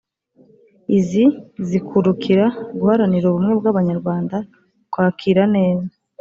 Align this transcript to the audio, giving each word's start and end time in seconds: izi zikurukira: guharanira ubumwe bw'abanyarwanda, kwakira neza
izi 0.97 1.23
zikurukira: 1.67 2.45
guharanira 2.79 3.25
ubumwe 3.27 3.53
bw'abanyarwanda, 3.59 4.37
kwakira 4.91 5.43
neza 5.55 5.91